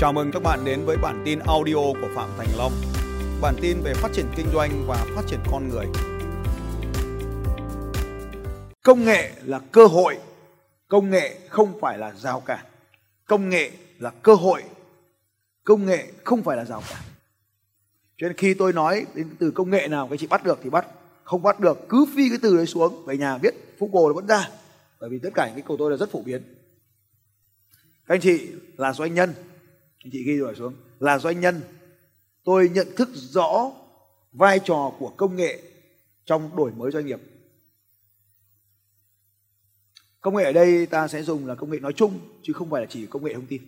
Chào 0.00 0.12
mừng 0.12 0.30
các 0.32 0.42
bạn 0.42 0.64
đến 0.64 0.84
với 0.84 0.96
bản 0.96 1.22
tin 1.24 1.38
audio 1.38 1.74
của 1.74 2.08
Phạm 2.14 2.30
Thành 2.38 2.48
Long. 2.58 2.72
Bản 3.40 3.54
tin 3.60 3.80
về 3.84 3.94
phát 3.94 4.08
triển 4.12 4.26
kinh 4.36 4.46
doanh 4.52 4.84
và 4.86 5.06
phát 5.14 5.22
triển 5.26 5.40
con 5.50 5.68
người. 5.68 5.86
Công 8.82 9.04
nghệ 9.04 9.32
là 9.44 9.60
cơ 9.72 9.86
hội, 9.86 10.18
công 10.88 11.10
nghệ 11.10 11.38
không 11.48 11.80
phải 11.80 11.98
là 11.98 12.12
rào 12.16 12.40
cản. 12.40 12.64
Công 13.26 13.48
nghệ 13.48 13.70
là 13.98 14.10
cơ 14.10 14.34
hội, 14.34 14.62
công 15.64 15.86
nghệ 15.86 16.12
không 16.24 16.42
phải 16.42 16.56
là 16.56 16.64
rào 16.64 16.82
cản. 16.90 17.02
Cho 18.16 18.26
nên 18.26 18.36
khi 18.36 18.54
tôi 18.54 18.72
nói 18.72 19.06
đến 19.14 19.28
từ 19.38 19.50
công 19.50 19.70
nghệ 19.70 19.88
nào 19.88 20.08
các 20.10 20.16
chị 20.18 20.26
bắt 20.26 20.44
được 20.44 20.58
thì 20.62 20.70
bắt, 20.70 20.86
không 21.24 21.42
bắt 21.42 21.60
được 21.60 21.78
cứ 21.88 22.06
phi 22.16 22.28
cái 22.28 22.38
từ 22.42 22.56
đấy 22.56 22.66
xuống 22.66 23.04
về 23.06 23.16
nhà 23.16 23.38
viết 23.38 23.54
Google 23.78 24.08
nó 24.08 24.12
vẫn 24.12 24.26
ra. 24.26 24.48
Bởi 25.00 25.10
vì 25.10 25.18
tất 25.18 25.30
cả 25.34 25.46
những 25.46 25.54
cái 25.54 25.64
câu 25.68 25.76
tôi 25.76 25.90
là 25.90 25.96
rất 25.96 26.12
phổ 26.12 26.22
biến. 26.22 26.42
Các 28.06 28.14
anh 28.14 28.20
chị 28.20 28.48
là 28.76 28.92
doanh 28.92 29.14
nhân, 29.14 29.34
anh 30.04 30.10
chị 30.12 30.24
ghi 30.24 30.36
rồi 30.36 30.54
xuống. 30.54 30.74
Là 30.98 31.18
doanh 31.18 31.40
nhân. 31.40 31.60
Tôi 32.44 32.68
nhận 32.68 32.88
thức 32.96 33.08
rõ 33.14 33.72
vai 34.32 34.60
trò 34.64 34.92
của 34.98 35.12
công 35.16 35.36
nghệ 35.36 35.62
trong 36.24 36.56
đổi 36.56 36.72
mới 36.72 36.90
doanh 36.90 37.06
nghiệp. 37.06 37.20
Công 40.20 40.36
nghệ 40.36 40.44
ở 40.44 40.52
đây 40.52 40.86
ta 40.86 41.08
sẽ 41.08 41.22
dùng 41.22 41.46
là 41.46 41.54
công 41.54 41.70
nghệ 41.70 41.78
nói 41.78 41.92
chung, 41.92 42.20
chứ 42.42 42.52
không 42.52 42.70
phải 42.70 42.80
là 42.80 42.86
chỉ 42.90 43.06
công 43.06 43.24
nghệ 43.24 43.34
thông 43.34 43.46
tin. 43.46 43.62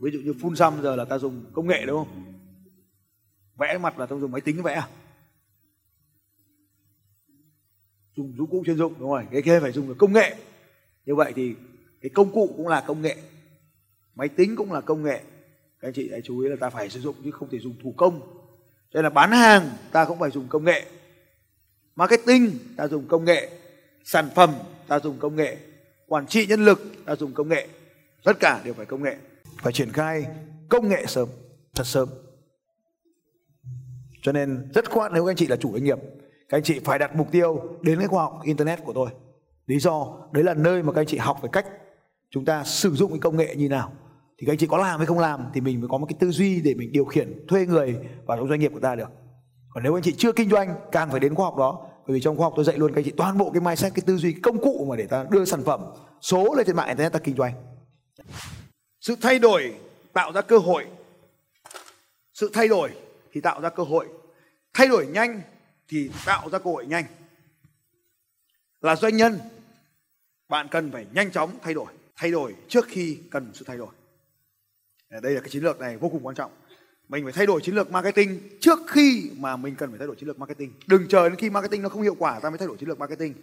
Ví 0.00 0.10
dụ 0.12 0.20
như 0.20 0.34
phun 0.40 0.56
xăm 0.56 0.82
giờ 0.82 0.96
là 0.96 1.04
ta 1.04 1.18
dùng 1.18 1.44
công 1.52 1.66
nghệ, 1.66 1.84
đúng 1.86 2.04
không? 2.04 2.34
Vẽ 3.58 3.78
mặt 3.78 3.98
là 3.98 4.06
ta 4.06 4.16
dùng 4.16 4.30
máy 4.30 4.40
tính 4.40 4.62
vẽ 4.62 4.74
à? 4.74 4.88
Dùng 8.16 8.36
dụng 8.36 8.50
cụ 8.50 8.62
chuyên 8.66 8.76
dụng, 8.76 8.94
đúng 8.98 9.10
rồi. 9.10 9.26
Cái 9.32 9.42
kia 9.42 9.60
phải 9.60 9.72
dùng 9.72 9.88
là 9.88 9.94
công 9.98 10.12
nghệ. 10.12 10.36
Như 11.06 11.14
vậy 11.14 11.32
thì 11.36 11.54
cái 12.00 12.10
công 12.14 12.32
cụ 12.32 12.54
cũng 12.56 12.68
là 12.68 12.84
công 12.86 13.02
nghệ 13.02 13.16
máy 14.20 14.28
tính 14.28 14.56
cũng 14.56 14.72
là 14.72 14.80
công 14.80 15.02
nghệ. 15.02 15.20
Các 15.80 15.88
anh 15.88 15.92
chị 15.92 16.08
hãy 16.10 16.20
chú 16.24 16.40
ý 16.40 16.48
là 16.48 16.56
ta 16.60 16.70
phải 16.70 16.90
sử 16.90 17.00
dụng 17.00 17.14
chứ 17.24 17.30
không 17.30 17.48
thể 17.50 17.58
dùng 17.58 17.74
thủ 17.82 17.94
công. 17.96 18.20
Cho 18.90 18.94
nên 18.94 19.04
là 19.04 19.10
bán 19.10 19.30
hàng, 19.32 19.70
ta 19.92 20.04
cũng 20.04 20.18
phải 20.18 20.30
dùng 20.30 20.48
công 20.48 20.64
nghệ. 20.64 20.86
Marketing, 21.96 22.50
ta 22.76 22.88
dùng 22.88 23.08
công 23.08 23.24
nghệ. 23.24 23.50
Sản 24.04 24.28
phẩm, 24.34 24.54
ta 24.88 25.00
dùng 25.00 25.18
công 25.18 25.36
nghệ. 25.36 25.56
Quản 26.06 26.26
trị 26.26 26.46
nhân 26.46 26.64
lực, 26.64 26.80
ta 27.06 27.16
dùng 27.16 27.32
công 27.32 27.48
nghệ. 27.48 27.68
Tất 28.24 28.32
cả 28.40 28.60
đều 28.64 28.74
phải 28.74 28.86
công 28.86 29.02
nghệ. 29.02 29.16
Phải 29.62 29.72
triển 29.72 29.92
khai 29.92 30.26
công 30.68 30.88
nghệ 30.88 31.06
sớm, 31.06 31.28
thật 31.74 31.86
sớm. 31.86 32.08
Cho 34.22 34.32
nên 34.32 34.70
rất 34.74 34.90
khoát 34.90 35.12
nếu 35.12 35.24
các 35.24 35.30
anh 35.30 35.36
chị 35.36 35.46
là 35.46 35.56
chủ 35.56 35.72
doanh 35.72 35.84
nghiệp, 35.84 35.98
các 36.48 36.56
anh 36.58 36.62
chị 36.62 36.80
phải 36.84 36.98
đặt 36.98 37.16
mục 37.16 37.28
tiêu 37.32 37.78
đến 37.82 37.98
cái 37.98 38.08
khoa 38.08 38.22
học 38.22 38.40
internet 38.44 38.78
của 38.84 38.92
tôi. 38.92 39.10
Lý 39.66 39.78
do, 39.78 40.06
đấy 40.32 40.44
là 40.44 40.54
nơi 40.54 40.82
mà 40.82 40.92
các 40.92 41.00
anh 41.00 41.06
chị 41.06 41.16
học 41.18 41.38
về 41.42 41.48
cách 41.52 41.66
chúng 42.30 42.44
ta 42.44 42.64
sử 42.64 42.94
dụng 42.94 43.10
cái 43.10 43.20
công 43.20 43.36
nghệ 43.36 43.54
như 43.56 43.68
nào 43.68 43.92
thì 44.40 44.46
các 44.46 44.52
anh 44.52 44.58
chị 44.58 44.66
có 44.66 44.78
làm 44.78 44.98
hay 44.98 45.06
không 45.06 45.18
làm 45.18 45.40
thì 45.54 45.60
mình 45.60 45.80
mới 45.80 45.88
có 45.88 45.98
một 45.98 46.06
cái 46.06 46.16
tư 46.20 46.30
duy 46.30 46.60
để 46.60 46.74
mình 46.74 46.92
điều 46.92 47.04
khiển 47.04 47.46
thuê 47.48 47.66
người 47.66 47.96
vào 48.26 48.36
trong 48.38 48.48
doanh 48.48 48.60
nghiệp 48.60 48.70
của 48.74 48.80
ta 48.80 48.94
được. 48.94 49.08
Còn 49.70 49.82
nếu 49.82 49.94
anh 49.94 50.02
chị 50.02 50.14
chưa 50.18 50.32
kinh 50.32 50.50
doanh, 50.50 50.74
càng 50.92 51.10
phải 51.10 51.20
đến 51.20 51.34
khoa 51.34 51.44
học 51.44 51.56
đó. 51.56 51.86
Bởi 52.06 52.14
vì 52.14 52.20
trong 52.20 52.36
khoa 52.36 52.44
học 52.44 52.52
tôi 52.56 52.64
dạy 52.64 52.78
luôn, 52.78 52.92
các 52.92 53.00
anh 53.00 53.04
chị 53.04 53.12
toàn 53.16 53.38
bộ 53.38 53.50
cái 53.50 53.60
mindset, 53.60 53.94
cái 53.94 54.02
tư 54.06 54.16
duy, 54.16 54.32
cái 54.32 54.40
công 54.42 54.62
cụ 54.62 54.86
mà 54.90 54.96
để 54.96 55.06
ta 55.06 55.24
đưa 55.30 55.44
sản 55.44 55.62
phẩm, 55.64 55.80
số 56.20 56.54
lên 56.54 56.66
trên 56.66 56.76
mạng 56.76 56.88
internet 56.88 57.12
ta 57.12 57.18
kinh 57.18 57.36
doanh. 57.36 57.52
Sự 59.00 59.16
thay 59.20 59.38
đổi 59.38 59.74
tạo 60.12 60.32
ra 60.32 60.40
cơ 60.40 60.58
hội. 60.58 60.86
Sự 62.34 62.50
thay 62.52 62.68
đổi 62.68 62.90
thì 63.32 63.40
tạo 63.40 63.60
ra 63.60 63.68
cơ 63.68 63.82
hội. 63.82 64.08
Thay 64.74 64.88
đổi 64.88 65.06
nhanh 65.06 65.40
thì 65.88 66.10
tạo 66.26 66.50
ra 66.50 66.58
cơ 66.58 66.70
hội 66.70 66.86
nhanh. 66.86 67.04
Là 68.80 68.96
doanh 68.96 69.16
nhân, 69.16 69.38
bạn 70.48 70.68
cần 70.70 70.92
phải 70.92 71.06
nhanh 71.12 71.30
chóng 71.30 71.50
thay 71.62 71.74
đổi. 71.74 71.92
Thay 72.16 72.30
đổi 72.30 72.54
trước 72.68 72.86
khi 72.88 73.18
cần 73.30 73.50
sự 73.54 73.64
thay 73.68 73.76
đổi. 73.76 73.88
Ờ, 75.10 75.20
đây 75.20 75.34
là 75.34 75.40
cái 75.40 75.48
chiến 75.48 75.62
lược 75.62 75.80
này 75.80 75.96
vô 75.96 76.08
cùng 76.08 76.26
quan 76.26 76.36
trọng. 76.36 76.50
Mình 77.08 77.24
phải 77.24 77.32
thay 77.32 77.46
đổi 77.46 77.60
chiến 77.62 77.74
lược 77.74 77.90
marketing 77.90 78.40
trước 78.60 78.78
khi 78.86 79.30
mà 79.36 79.56
mình 79.56 79.74
cần 79.74 79.90
phải 79.90 79.98
thay 79.98 80.06
đổi 80.06 80.16
chiến 80.16 80.26
lược 80.26 80.38
marketing. 80.38 80.72
Đừng 80.86 81.08
chờ 81.08 81.28
đến 81.28 81.38
khi 81.38 81.50
marketing 81.50 81.82
nó 81.82 81.88
không 81.88 82.02
hiệu 82.02 82.16
quả 82.18 82.40
ta 82.40 82.50
mới 82.50 82.58
thay 82.58 82.68
đổi 82.68 82.76
chiến 82.76 82.88
lược 82.88 82.98
marketing. 82.98 83.34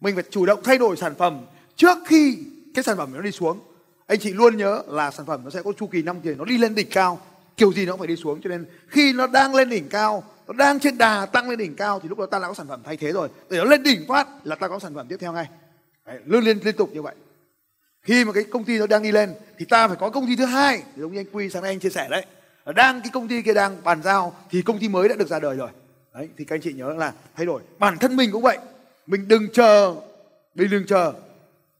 Mình 0.00 0.14
phải 0.14 0.24
chủ 0.30 0.46
động 0.46 0.60
thay 0.64 0.78
đổi 0.78 0.96
sản 0.96 1.14
phẩm 1.18 1.40
trước 1.76 1.98
khi 2.06 2.38
cái 2.74 2.84
sản 2.84 2.96
phẩm 2.96 3.10
nó 3.14 3.20
đi 3.20 3.30
xuống. 3.30 3.60
Anh 4.06 4.18
chị 4.18 4.32
luôn 4.32 4.56
nhớ 4.56 4.82
là 4.88 5.10
sản 5.10 5.26
phẩm 5.26 5.40
nó 5.44 5.50
sẽ 5.50 5.62
có 5.62 5.72
chu 5.72 5.86
kỳ 5.86 6.02
năm 6.02 6.16
tiền 6.22 6.38
nó 6.38 6.44
đi 6.44 6.58
lên 6.58 6.74
đỉnh 6.74 6.88
cao 6.90 7.20
kiểu 7.56 7.72
gì 7.72 7.86
nó 7.86 7.92
cũng 7.92 7.98
phải 7.98 8.08
đi 8.08 8.16
xuống. 8.16 8.40
Cho 8.40 8.50
nên 8.50 8.64
khi 8.88 9.12
nó 9.12 9.26
đang 9.26 9.54
lên 9.54 9.70
đỉnh 9.70 9.88
cao 9.88 10.24
nó 10.46 10.52
đang 10.52 10.80
trên 10.80 10.98
đà 10.98 11.26
tăng 11.26 11.48
lên 11.48 11.58
đỉnh 11.58 11.76
cao 11.76 12.00
thì 12.00 12.08
lúc 12.08 12.18
đó 12.18 12.26
ta 12.26 12.38
đã 12.38 12.48
có 12.48 12.54
sản 12.54 12.68
phẩm 12.68 12.80
thay 12.84 12.96
thế 12.96 13.12
rồi. 13.12 13.28
Để 13.50 13.58
nó 13.58 13.64
lên 13.64 13.82
đỉnh 13.82 14.04
phát 14.08 14.28
là 14.44 14.56
ta 14.56 14.68
có 14.68 14.78
sản 14.78 14.94
phẩm 14.94 15.06
tiếp 15.08 15.16
theo 15.20 15.32
ngay. 15.32 15.48
Đấy, 16.06 16.20
luôn 16.24 16.44
liên 16.44 16.58
liên 16.64 16.76
tục 16.76 16.90
như 16.92 17.02
vậy 17.02 17.14
khi 18.02 18.24
mà 18.24 18.32
cái 18.32 18.44
công 18.44 18.64
ty 18.64 18.78
nó 18.78 18.86
đang 18.86 19.02
đi 19.02 19.12
lên, 19.12 19.34
thì 19.58 19.64
ta 19.64 19.88
phải 19.88 19.96
có 20.00 20.10
công 20.10 20.26
ty 20.26 20.36
thứ 20.36 20.44
hai. 20.44 20.82
Giống 20.96 21.12
như 21.12 21.20
anh 21.20 21.26
quy 21.32 21.50
sáng 21.50 21.62
nay 21.62 21.72
anh 21.72 21.80
chia 21.80 21.90
sẻ 21.90 22.08
đấy. 22.10 22.26
Đang 22.74 23.00
cái 23.00 23.10
công 23.12 23.28
ty 23.28 23.42
kia 23.42 23.54
đang 23.54 23.84
bàn 23.84 24.02
giao, 24.02 24.36
thì 24.50 24.62
công 24.62 24.78
ty 24.78 24.88
mới 24.88 25.08
đã 25.08 25.14
được 25.14 25.28
ra 25.28 25.40
đời 25.40 25.56
rồi. 25.56 25.70
Đấy, 26.14 26.28
thì 26.36 26.44
các 26.44 26.54
anh 26.54 26.60
chị 26.60 26.72
nhớ 26.72 26.94
là 26.98 27.12
thay 27.36 27.46
đổi. 27.46 27.62
Bản 27.78 27.98
thân 27.98 28.16
mình 28.16 28.30
cũng 28.32 28.42
vậy. 28.42 28.58
Mình 29.06 29.28
đừng 29.28 29.48
chờ, 29.52 29.94
mình 30.54 30.70
đừng 30.70 30.86
chờ. 30.86 31.12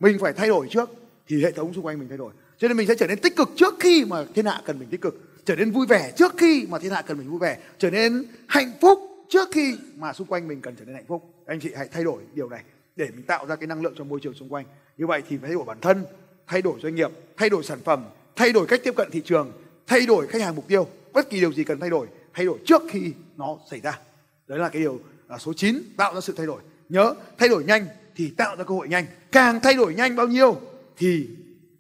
Mình 0.00 0.19
phải 0.21 0.32
thay 0.32 0.49
đổi 0.49 0.66
trước, 0.71 0.91
thì 1.28 1.43
hệ 1.44 1.50
thống 1.50 1.75
xung 1.75 1.87
quanh 1.87 1.99
mình 1.99 2.09
thay 2.09 2.19
đổi. 2.19 2.32
Cho 2.59 2.69
nên 2.69 2.77
mình 2.77 2.88
sẽ 2.88 2.94
trở 2.94 3.06
nên 3.06 3.19
tích 3.19 3.37
cực 3.37 3.49
trước 3.56 3.75
khi 3.81 4.05
mà 4.05 4.25
thiên 4.34 4.47
hạ 4.47 4.61
cần 4.65 4.78
mình 4.78 4.88
tích 4.88 5.00
cực. 5.00 5.44
Trở 5.44 5.56
nên 5.56 5.71
vui 5.71 5.87
vẻ 5.87 6.12
trước 6.16 6.34
khi 6.38 6.66
mà 6.69 6.78
thiên 6.78 6.93
hạ 6.93 7.03
cần 7.03 7.19
mình 7.19 7.31
vui 7.31 7.38
vẻ. 7.38 7.59
Trở 7.78 7.91
nên 7.91 8.25
hạnh 8.49 8.72
phúc 8.81 8.99
trước 9.28 9.49
khi 9.53 9.77
mà 9.97 10.12
xung 10.12 10.27
quanh 10.27 10.49
mình 10.49 10.61
cần 10.61 10.75
trở 10.78 10.84
nên 10.84 10.94
hạnh 10.94 11.05
phúc. 11.09 11.34
Anh 11.47 11.61
chị 11.61 11.71
hãy 11.77 11.88
thay 11.93 12.05
đổi 12.05 12.22
điều 12.34 12.49
này 12.49 12.61
để 12.97 13.08
mình 13.14 13.22
tạo 13.22 13.47
ra 13.47 13.56
cái 13.56 13.66
năng 13.66 13.82
lượng 13.82 13.94
cho 13.97 14.04
môi 14.04 14.20
trường 14.20 14.34
xung 14.34 14.48
quanh 14.48 14.64
như 14.98 15.06
vậy 15.06 15.22
thì 15.28 15.36
phải 15.36 15.48
thay 15.48 15.54
đổi 15.54 15.64
bản 15.64 15.80
thân 15.80 16.04
thay 16.47 16.62
đổi 16.62 16.80
doanh 16.82 16.94
nghiệp 16.94 17.10
thay 17.36 17.50
đổi 17.50 17.64
sản 17.64 17.78
phẩm 17.84 18.04
thay 18.36 18.53
đổi 18.53 18.66
cách 18.66 18.80
tiếp 18.84 18.94
cận 18.97 19.10
thị 19.10 19.22
trường 19.25 19.53
thay 19.86 20.06
đổi 20.06 20.26
khách 20.26 20.42
hàng 20.42 20.56
mục 20.56 20.69
tiêu 20.69 20.88
bất 21.12 21.31
kỳ 21.31 21.41
điều 21.41 21.52
gì 21.52 21.64
cần 21.64 21.81
thay 21.81 21.91
đổi 21.91 22.06
thay 22.34 22.47
đổi 22.47 22.58
trước 22.66 22.82
khi 22.91 23.12
nó 23.36 23.58
xảy 23.70 23.81
ra 23.81 23.98
đấy 24.47 24.58
là 24.58 24.69
cái 24.69 24.82
điều 24.82 25.00
là 25.28 25.38
số 25.38 25.52
9 25.52 25.82
tạo 25.97 26.14
ra 26.14 26.20
sự 26.20 26.34
thay 26.36 26.47
đổi 26.47 26.60
nhớ 26.88 27.14
thay 27.38 27.48
đổi 27.48 27.64
nhanh 27.64 27.86
thì 28.16 28.31
tạo 28.31 28.56
ra 28.56 28.64
cơ 28.64 28.75
hội 28.75 28.88
nhanh 28.88 29.06
càng 29.32 29.60
thay 29.60 29.75
đổi 29.75 29.94
nhanh 29.94 30.16
bao 30.16 30.26
nhiêu 30.26 30.60
thì 30.97 31.28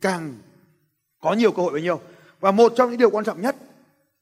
càng 0.00 0.34
có 1.20 1.32
nhiều 1.32 1.52
cơ 1.52 1.62
hội 1.62 1.72
bao 1.72 1.80
nhiêu 1.80 2.00
và 2.40 2.50
một 2.50 2.72
trong 2.76 2.90
những 2.90 2.98
điều 2.98 3.10
quan 3.10 3.24
trọng 3.24 3.40
nhất 3.40 3.56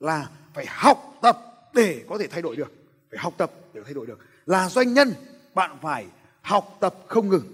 là 0.00 0.28
phải 0.54 0.66
học 0.68 1.18
tập 1.22 1.38
để 1.74 2.04
có 2.08 2.18
thể 2.18 2.26
thay 2.26 2.42
đổi 2.42 2.56
được 2.56 2.72
phải 3.10 3.18
học 3.18 3.34
tập 3.36 3.52
để 3.74 3.80
thay 3.84 3.94
đổi 3.94 4.06
được 4.06 4.18
là 4.46 4.68
doanh 4.68 4.94
nhân 4.94 5.12
bạn 5.54 5.78
phải 5.82 6.06
học 6.42 6.76
tập 6.80 6.94
không 7.08 7.28
ngừng. 7.28 7.44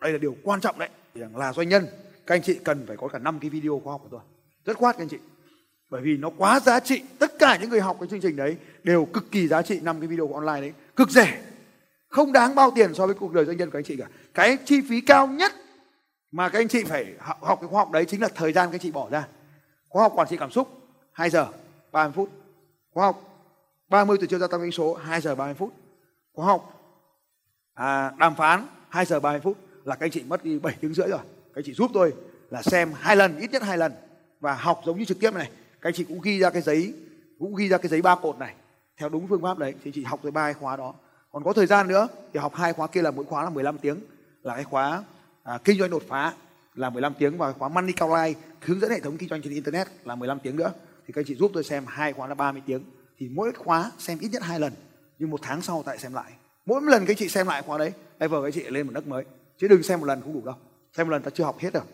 Đây 0.00 0.12
là 0.12 0.18
điều 0.18 0.36
quan 0.42 0.60
trọng 0.60 0.78
đấy. 0.78 0.88
Là 1.14 1.52
doanh 1.52 1.68
nhân 1.68 1.86
các 2.26 2.34
anh 2.34 2.42
chị 2.42 2.58
cần 2.64 2.86
phải 2.86 2.96
có 2.96 3.08
cả 3.08 3.18
năm 3.18 3.38
cái 3.38 3.50
video 3.50 3.80
khoa 3.84 3.92
học 3.92 4.00
của 4.02 4.08
tôi. 4.10 4.20
Rất 4.64 4.76
khoát 4.76 4.96
các 4.96 5.02
anh 5.02 5.08
chị. 5.08 5.18
Bởi 5.90 6.02
vì 6.02 6.16
nó 6.16 6.30
quá 6.36 6.60
giá 6.60 6.80
trị. 6.80 7.02
Tất 7.18 7.38
cả 7.38 7.58
những 7.60 7.70
người 7.70 7.80
học 7.80 7.96
cái 8.00 8.08
chương 8.08 8.20
trình 8.20 8.36
đấy 8.36 8.56
đều 8.82 9.04
cực 9.04 9.30
kỳ 9.30 9.48
giá 9.48 9.62
trị 9.62 9.80
năm 9.80 10.00
cái 10.00 10.08
video 10.08 10.32
online 10.32 10.60
đấy. 10.60 10.72
Cực 10.96 11.10
rẻ. 11.10 11.42
Không 12.08 12.32
đáng 12.32 12.54
bao 12.54 12.70
tiền 12.74 12.94
so 12.94 13.06
với 13.06 13.14
cuộc 13.14 13.32
đời 13.32 13.44
doanh 13.44 13.56
nhân 13.56 13.70
của 13.70 13.78
anh 13.78 13.84
chị 13.84 13.96
cả. 13.96 14.08
Cái 14.34 14.58
chi 14.64 14.80
phí 14.88 15.00
cao 15.00 15.26
nhất 15.26 15.52
mà 16.30 16.48
các 16.48 16.58
anh 16.58 16.68
chị 16.68 16.84
phải 16.84 17.14
học, 17.18 17.38
học 17.42 17.58
cái 17.60 17.68
khoa 17.68 17.80
học 17.80 17.90
đấy 17.90 18.04
chính 18.04 18.20
là 18.22 18.28
thời 18.34 18.52
gian 18.52 18.68
các 18.68 18.74
anh 18.74 18.80
chị 18.80 18.90
bỏ 18.90 19.08
ra. 19.10 19.28
Khoa 19.88 20.02
học 20.02 20.12
quản 20.14 20.28
trị 20.28 20.36
cảm 20.36 20.50
xúc 20.50 20.68
2 21.12 21.30
giờ 21.30 21.46
30 21.92 22.12
phút. 22.16 22.30
Khoa 22.94 23.04
học 23.04 23.22
30 23.88 24.16
từ 24.20 24.26
chiều 24.26 24.38
gia 24.38 24.46
tăng 24.46 24.60
doanh 24.60 24.72
số 24.72 24.94
2 24.94 25.20
giờ 25.20 25.34
30 25.34 25.54
phút. 25.54 25.72
Khóa 26.32 26.46
học 26.46 26.81
à, 27.74 28.12
đàm 28.18 28.34
phán 28.34 28.66
2 28.88 29.04
giờ 29.04 29.20
30 29.20 29.40
phút 29.40 29.58
là 29.84 29.94
các 29.94 30.06
anh 30.06 30.10
chị 30.10 30.22
mất 30.22 30.44
đi 30.44 30.58
7 30.58 30.76
tiếng 30.80 30.94
rưỡi 30.94 31.08
rồi. 31.08 31.20
Các 31.54 31.58
anh 31.60 31.64
chị 31.64 31.72
giúp 31.72 31.90
tôi 31.94 32.12
là 32.50 32.62
xem 32.62 32.92
hai 32.94 33.16
lần 33.16 33.38
ít 33.38 33.50
nhất 33.50 33.62
hai 33.62 33.78
lần. 33.78 33.92
Và 34.40 34.54
học 34.54 34.80
giống 34.86 34.98
như 34.98 35.04
trực 35.04 35.20
tiếp 35.20 35.34
này 35.34 35.50
các 35.80 35.88
anh 35.88 35.94
chị 35.94 36.04
cũng 36.04 36.20
ghi 36.20 36.38
ra 36.38 36.50
cái 36.50 36.62
giấy 36.62 36.94
cũng 37.38 37.56
ghi 37.56 37.68
ra 37.68 37.78
cái 37.78 37.88
giấy 37.88 38.02
ba 38.02 38.14
cột 38.14 38.38
này. 38.38 38.54
Theo 38.96 39.08
đúng 39.08 39.28
phương 39.28 39.42
pháp 39.42 39.58
đấy 39.58 39.74
thì 39.84 39.92
chị 39.94 40.04
học 40.04 40.20
tới 40.22 40.32
ba 40.32 40.52
khóa 40.52 40.76
đó. 40.76 40.94
Còn 41.32 41.44
có 41.44 41.52
thời 41.52 41.66
gian 41.66 41.88
nữa 41.88 42.08
thì 42.32 42.40
học 42.40 42.54
hai 42.54 42.72
khóa 42.72 42.86
kia 42.86 43.02
là 43.02 43.10
mỗi 43.10 43.24
khóa 43.24 43.44
là 43.44 43.50
15 43.50 43.78
tiếng. 43.78 44.00
Là 44.42 44.54
cái 44.54 44.64
khóa 44.64 45.04
à, 45.42 45.58
kinh 45.64 45.78
doanh 45.78 45.90
đột 45.90 46.02
phá 46.08 46.32
là 46.74 46.90
15 46.90 47.14
tiếng 47.18 47.38
và 47.38 47.52
khóa 47.52 47.68
money 47.68 47.92
cao 47.92 48.08
life 48.08 48.34
hướng 48.60 48.80
dẫn 48.80 48.90
hệ 48.90 49.00
thống 49.00 49.16
kinh 49.16 49.28
doanh 49.28 49.42
trên 49.42 49.52
internet 49.52 49.88
là 50.04 50.14
15 50.14 50.38
tiếng 50.38 50.56
nữa. 50.56 50.72
Thì 51.06 51.12
các 51.12 51.20
anh 51.20 51.26
chị 51.26 51.34
giúp 51.34 51.50
tôi 51.54 51.64
xem 51.64 51.84
hai 51.88 52.12
khóa 52.12 52.26
là 52.26 52.34
30 52.34 52.62
tiếng. 52.66 52.84
Thì 53.18 53.28
mỗi 53.28 53.52
khóa 53.52 53.90
xem 53.98 54.18
ít 54.18 54.28
nhất 54.28 54.42
hai 54.42 54.60
lần 54.60 54.72
nhưng 55.18 55.30
một 55.30 55.40
tháng 55.42 55.62
sau 55.62 55.82
tại 55.86 55.98
xem 55.98 56.14
lại 56.14 56.32
mỗi 56.66 56.80
một 56.80 56.88
lần 56.88 57.06
các 57.06 57.16
chị 57.18 57.28
xem 57.28 57.46
lại 57.46 57.62
khóa 57.62 57.78
đấy 57.78 57.92
level 58.20 58.44
các 58.44 58.54
chị 58.54 58.62
lên 58.70 58.86
một 58.86 58.92
nấc 58.92 59.06
mới. 59.06 59.24
Chứ 59.56 59.68
đừng 59.68 59.82
xem 59.82 60.00
một 60.00 60.06
lần 60.06 60.20
không 60.20 60.34
đủ 60.34 60.42
đâu. 60.44 60.54
Xem 60.96 61.06
một 61.06 61.12
lần 61.12 61.22
ta 61.22 61.30
chưa 61.30 61.44
học 61.44 61.58
hết 61.58 61.72
được 61.72 61.84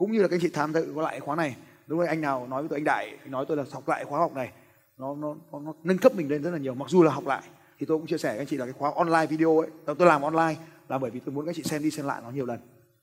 cũng 0.00 0.12
như 0.12 0.22
là 0.22 0.28
các 0.28 0.40
chị 0.42 0.48
tham 0.52 0.72
dự 0.72 0.92
có 0.96 1.02
lại 1.02 1.20
khóa 1.20 1.36
này 1.36 1.56
đúng 1.86 1.98
không 1.98 2.08
anh 2.08 2.20
nào 2.20 2.46
nói 2.46 2.62
với 2.62 2.68
tôi 2.68 2.76
anh 2.78 2.84
đại 2.84 3.18
nói 3.26 3.44
tôi 3.48 3.56
là 3.56 3.64
học 3.72 3.88
lại 3.88 4.04
khóa 4.04 4.18
học 4.18 4.34
này 4.34 4.52
nó, 4.98 5.14
nó 5.14 5.36
nó 5.52 5.60
nó 5.60 5.74
nâng 5.82 5.98
cấp 5.98 6.14
mình 6.14 6.28
lên 6.28 6.42
rất 6.42 6.50
là 6.50 6.58
nhiều. 6.58 6.74
Mặc 6.74 6.88
dù 6.88 7.02
là 7.02 7.12
học 7.12 7.26
lại 7.26 7.42
thì 7.78 7.86
tôi 7.86 7.98
cũng 7.98 8.06
chia 8.06 8.18
sẻ 8.18 8.28
với 8.28 8.38
anh 8.38 8.46
chị 8.46 8.56
là 8.56 8.64
cái 8.64 8.74
khóa 8.78 8.92
online 8.96 9.26
video 9.26 9.58
ấy 9.58 9.68
tôi 9.86 10.08
làm 10.08 10.22
online 10.22 10.56
là 10.88 10.98
bởi 10.98 11.10
vì 11.10 11.20
tôi 11.20 11.34
muốn 11.34 11.46
các 11.46 11.56
chị 11.56 11.62
xem 11.62 11.82
đi 11.82 11.90
xem 11.90 12.06
lại 12.06 12.20
nó 12.24 12.30
nhiều 12.30 12.46
lần. 12.46 12.58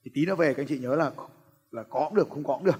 Thì 0.05 0.11
tí 0.13 0.25
nó 0.25 0.35
về 0.35 0.53
các 0.53 0.63
anh 0.63 0.67
chị 0.67 0.79
nhớ 0.79 0.95
là 0.95 1.11
là 1.71 1.83
có 1.83 2.05
cũng 2.09 2.15
được 2.15 2.29
không 2.29 2.43
có 2.43 2.53
cũng 2.53 2.65
được. 2.65 2.79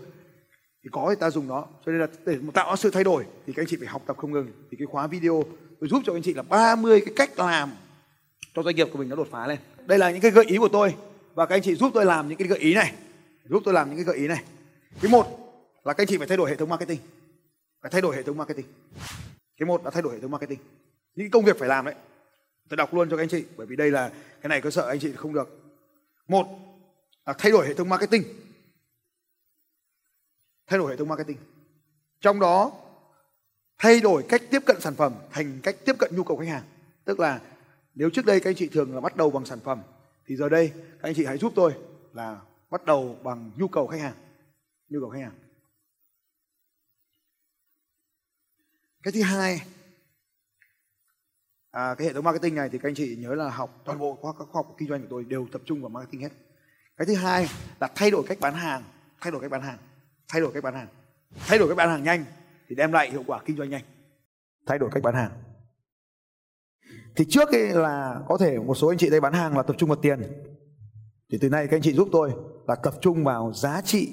Thì 0.84 0.90
có 0.92 1.08
thì 1.10 1.16
ta 1.20 1.30
dùng 1.30 1.48
nó. 1.48 1.66
Cho 1.86 1.92
nên 1.92 2.02
là 2.02 2.08
để 2.26 2.38
tạo 2.54 2.70
ra 2.70 2.76
sự 2.76 2.92
thay 2.92 3.04
đổi 3.04 3.26
thì 3.46 3.54
các 3.54 3.62
anh 3.62 3.68
chị 3.70 3.78
phải 3.80 3.88
học 3.88 4.02
tập 4.06 4.18
không 4.18 4.32
ngừng. 4.32 4.48
Thì 4.72 4.78
cái 4.78 4.88
khóa 4.92 5.08
video 5.08 5.44
tôi 5.80 5.90
giúp 5.90 6.02
cho 6.06 6.14
anh 6.14 6.22
chị 6.22 6.34
là 6.34 6.44
30 6.44 7.02
cái 7.06 7.14
cách 7.16 7.40
làm 7.40 7.70
cho 8.58 8.64
doanh 8.64 8.76
nghiệp 8.76 8.88
của 8.92 9.00
mình 9.00 9.10
nó 9.10 9.16
đột 9.16 9.28
phá 9.32 9.48
lên. 9.48 9.60
Đây 9.86 9.98
là 9.98 10.12
những 10.12 10.22
cái 10.22 10.32
gợi 10.32 10.46
ý 10.46 10.58
của 10.58 10.70
tôi 10.70 10.96
và 11.34 11.46
các 11.46 11.56
anh 11.56 11.62
chị 11.62 11.76
giúp 11.76 11.92
tôi 11.94 12.06
làm 12.06 12.28
những 12.28 12.38
cái 12.38 12.48
gợi 12.48 12.60
ý 12.60 12.74
này. 12.74 12.94
Giúp 13.44 13.62
tôi 13.66 13.74
làm 13.74 13.88
những 13.88 13.96
cái 13.98 14.06
gợi 14.06 14.18
ý 14.18 14.28
này. 14.28 14.44
Cái 15.02 15.12
một 15.12 15.28
là 15.84 15.94
các 15.94 16.04
anh 16.04 16.08
chị 16.08 16.18
phải 16.18 16.28
thay 16.28 16.38
đổi 16.38 16.50
hệ 16.50 16.56
thống 16.56 16.70
marketing. 16.70 17.00
Phải 17.82 17.92
thay 17.92 18.02
đổi 18.02 18.16
hệ 18.16 18.24
thống 18.24 18.38
marketing. 18.38 18.66
Cái 19.58 19.66
một 19.66 19.86
là 19.86 19.92
thay 19.92 20.02
đổi 20.02 20.14
hệ 20.14 20.20
thống 20.20 20.32
marketing. 20.32 20.60
Những 21.16 21.32
công 21.32 21.46
việc 21.46 21.60
phải 21.60 21.70
làm 21.70 21.86
đấy. 21.86 21.96
Tôi 22.70 22.78
đọc 22.78 22.94
luôn 22.94 23.10
cho 23.10 23.18
các 23.18 23.24
anh 23.24 23.30
chị, 23.30 23.44
bởi 23.58 23.68
vì 23.68 23.76
đây 23.76 23.92
là 23.92 24.12
cái 24.42 24.50
này 24.50 24.62
có 24.62 24.70
sợ 24.70 24.88
anh 24.88 25.00
chị 25.00 25.12
không 25.16 25.34
được. 25.34 25.50
Một 26.28 26.48
là 27.26 27.34
thay 27.38 27.52
đổi 27.52 27.68
hệ 27.68 27.74
thống 27.74 27.90
marketing. 27.90 28.24
Thay 30.68 30.80
đổi 30.80 30.92
hệ 30.92 30.98
thống 30.98 31.08
marketing. 31.08 31.38
Trong 32.22 32.40
đó, 32.40 32.72
thay 33.78 34.00
đổi 34.00 34.24
cách 34.30 34.42
tiếp 34.52 34.60
cận 34.66 34.82
sản 34.82 34.96
phẩm 34.96 35.14
thành 35.32 35.60
cách 35.64 35.76
tiếp 35.86 35.96
cận 36.00 36.16
nhu 36.16 36.24
cầu 36.24 36.38
khách 36.38 36.48
hàng. 36.48 36.64
Tức 37.06 37.20
là 37.20 37.40
nếu 37.98 38.10
trước 38.10 38.26
đây 38.26 38.40
các 38.40 38.50
anh 38.50 38.56
chị 38.56 38.68
thường 38.68 38.96
là 38.96 39.02
bắt 39.02 39.16
đầu 39.16 39.32
bằng 39.32 39.46
sản 39.46 39.60
phẩm 39.60 39.82
thì 40.26 40.36
giờ 40.36 40.50
đây 40.50 40.72
các 40.76 41.10
anh 41.10 41.14
chị 41.16 41.26
hãy 41.26 41.38
giúp 41.38 41.54
tôi 41.56 41.74
là 42.14 42.42
bắt 42.70 42.86
đầu 42.86 43.20
bằng 43.24 43.52
nhu 43.58 43.68
cầu 43.68 43.88
khách 43.88 44.02
hàng. 44.02 44.16
Nhu 44.90 45.00
cầu 45.00 45.10
khách 45.10 45.22
hàng. 45.22 45.40
Cái 49.04 49.12
thứ 49.12 49.22
hai 49.22 49.62
à, 51.72 51.96
cái 51.98 52.08
hệ 52.08 52.14
thống 52.14 52.24
marketing 52.24 52.56
này 52.56 52.70
thì 52.70 52.78
các 52.78 52.90
anh 52.90 52.96
chị 52.96 53.16
nhớ 53.16 53.36
là 53.36 53.50
học 53.50 53.82
toàn 53.86 54.00
bộ 54.00 54.16
các 54.16 54.46
khoa 54.46 54.64
học 54.64 54.76
kinh 54.78 54.90
doanh 54.90 55.02
của 55.02 55.08
tôi 55.10 55.24
đều 55.24 55.48
tập 55.52 55.62
trung 55.66 55.82
vào 55.82 55.90
marketing 55.90 56.22
hết. 56.22 56.32
Cái 56.98 57.06
thứ 57.06 57.16
hai 57.16 57.48
là 57.80 57.90
thay 57.96 58.12
đổi 58.12 58.24
cách 58.28 58.40
bán 58.40 58.54
hàng 58.54 58.84
thay 59.22 59.32
đổi 59.32 59.42
cách 59.42 59.52
bán 59.52 59.62
hàng 59.62 59.78
thay 60.28 60.42
đổi 60.42 60.54
cách 60.54 60.64
bán 60.64 60.74
hàng. 60.74 60.88
Thay 61.36 61.60
đổi 61.60 61.68
cách 61.68 61.78
bán 61.78 61.90
hàng 61.90 62.04
nhanh 62.04 62.26
thì 62.68 62.76
đem 62.76 62.92
lại 62.92 63.12
hiệu 63.12 63.24
quả 63.28 63.42
kinh 63.46 63.58
doanh 63.58 63.70
nhanh. 63.70 63.84
Thay 64.66 64.80
đổi 64.80 64.90
cách 64.94 65.04
bán 65.04 65.16
hàng 65.16 65.47
thì 67.18 67.26
trước 67.30 67.50
ấy 67.52 67.70
là 67.70 68.22
có 68.28 68.38
thể 68.38 68.60
một 68.60 68.76
số 68.76 68.88
anh 68.88 68.98
chị 68.98 69.10
đây 69.10 69.22
bán 69.22 69.34
hàng 69.34 69.58
là 69.58 69.64
tập 69.64 69.76
trung 69.80 69.90
vào 69.90 70.00
tiền. 70.02 70.22
Thì 71.32 71.38
từ 71.42 71.50
nay 71.50 71.68
các 71.68 71.78
anh 71.78 71.82
chị 71.82 71.94
giúp 71.94 72.10
tôi 72.12 72.32
là 72.68 72.76
tập 72.76 72.94
trung 73.02 73.24
vào 73.24 73.54
giá 73.54 73.82
trị, 73.82 74.12